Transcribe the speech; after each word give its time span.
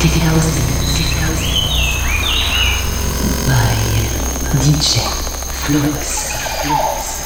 Digital 0.00 0.32
by 3.46 3.76
DJ 4.56 5.04
Flux. 5.52 6.32
Flux. 6.62 7.20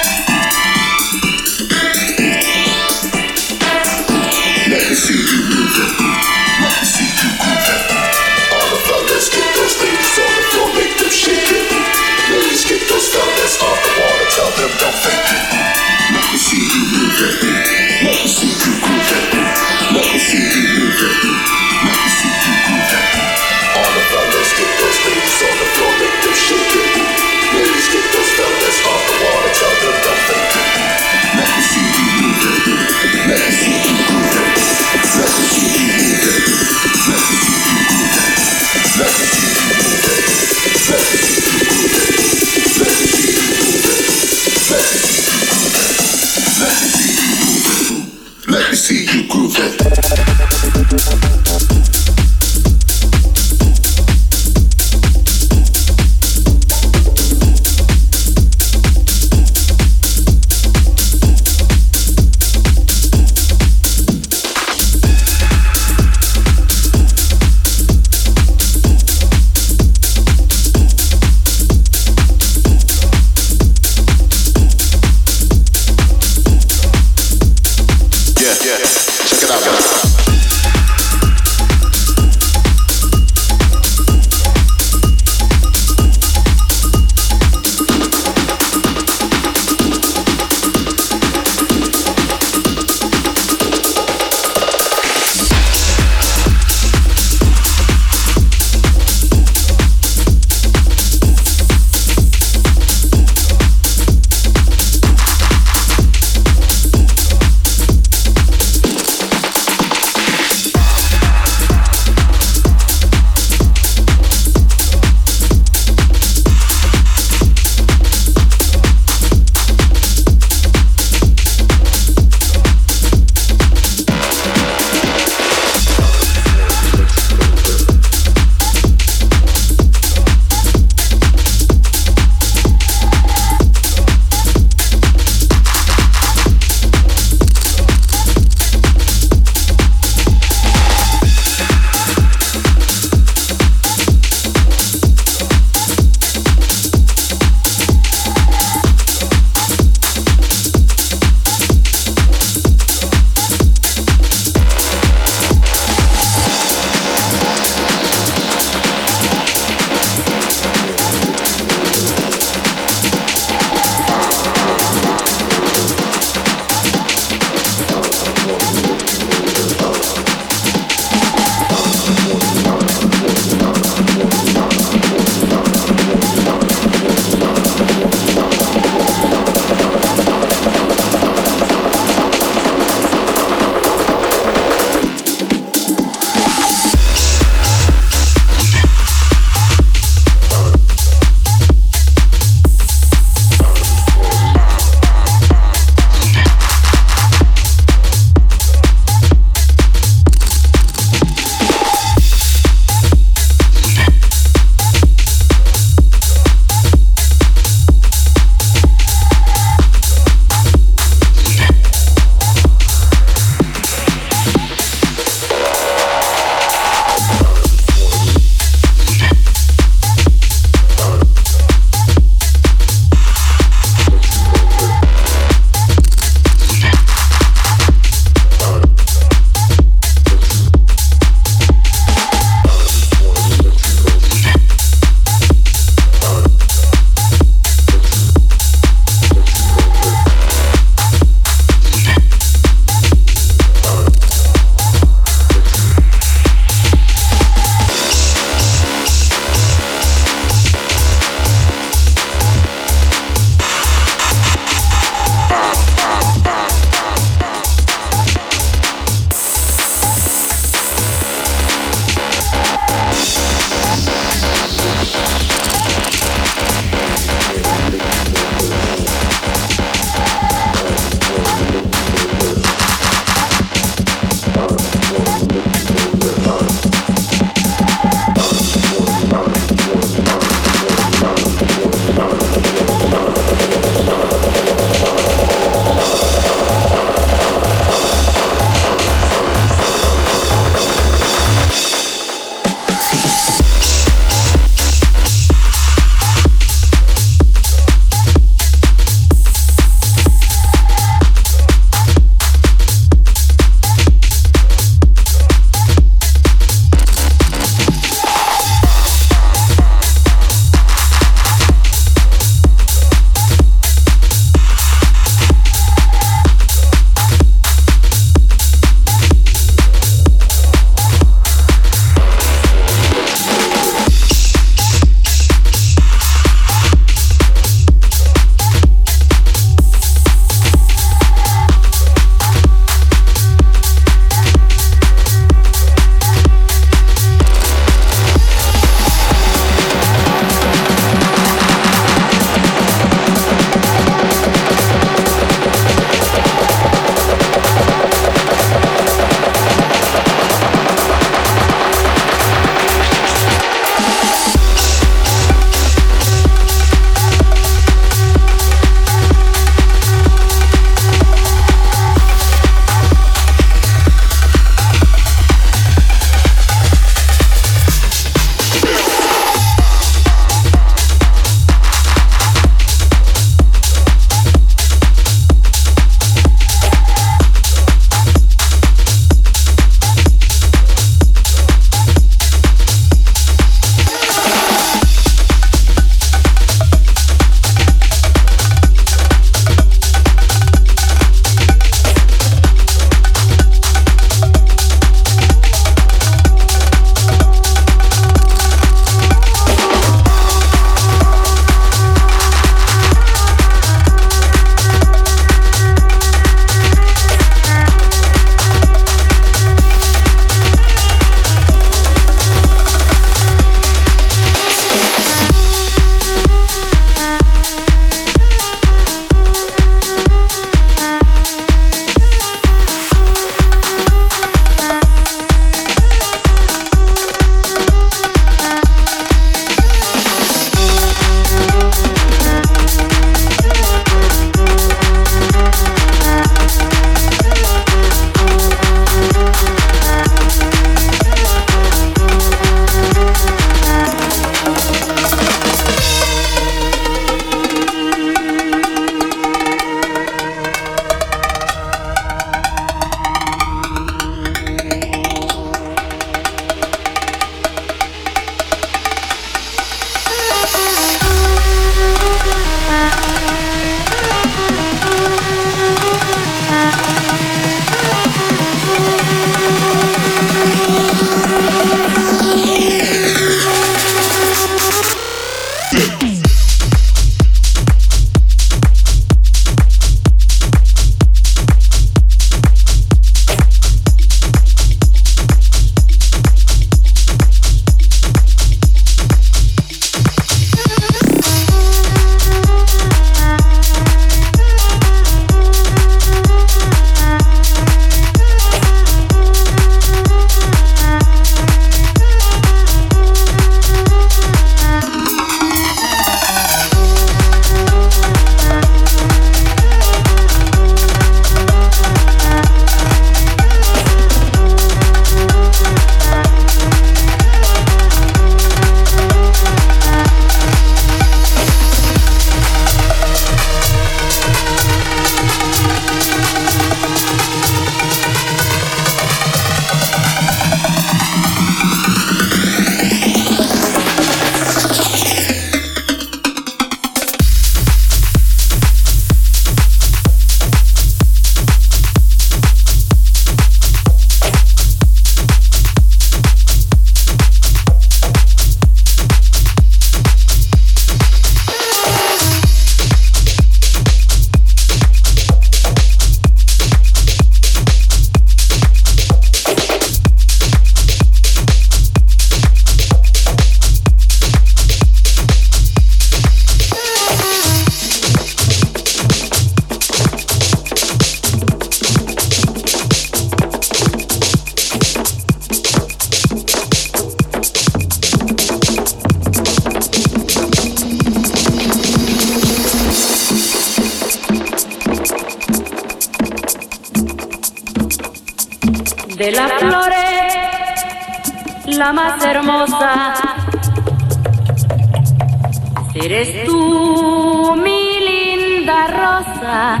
Eres 596.14 596.66
tú, 596.66 597.74
mi 597.82 598.20
linda 598.20 599.06
rosa, 599.06 600.00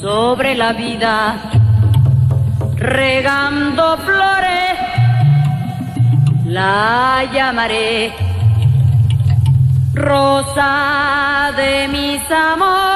sobre 0.00 0.54
la 0.54 0.72
vida, 0.72 1.36
regando 2.76 3.98
flores, 3.98 4.78
la 6.46 7.24
llamaré 7.30 8.14
rosa 9.92 11.52
de 11.58 11.88
mis 11.88 12.22
amores. 12.30 12.88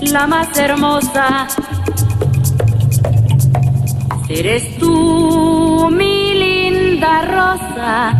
La 0.00 0.26
más 0.26 0.54
hermosa. 0.58 1.46
Eres 4.28 4.78
tú, 4.78 5.88
mi 5.90 6.34
linda 6.34 7.22
rosa, 7.22 8.12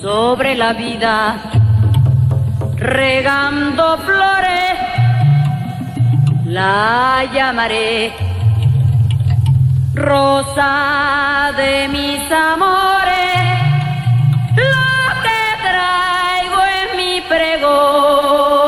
sobre 0.00 0.56
la 0.56 0.72
vida, 0.72 1.36
regando 2.76 3.98
flores, 3.98 4.74
la 6.46 7.24
llamaré 7.32 8.12
rosa 9.94 11.52
de 11.56 11.88
mis 11.88 12.32
amores. 12.32 13.45
Oh. 17.68 18.65